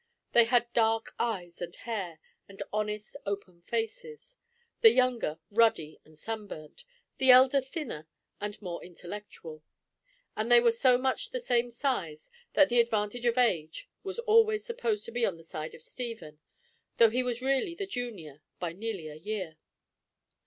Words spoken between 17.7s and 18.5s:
the junior